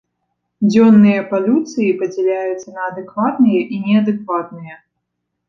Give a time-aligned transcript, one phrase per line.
[0.69, 4.75] Дзённыя палюцыі падзяляюцца на адэкватныя і неадэкватныя.